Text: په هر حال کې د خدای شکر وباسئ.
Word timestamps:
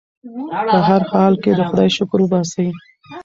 په 0.69 0.77
هر 0.87 1.01
حال 1.11 1.33
کې 1.43 1.51
د 1.57 1.59
خدای 1.69 1.89
شکر 1.97 2.19
وباسئ. 2.21 2.67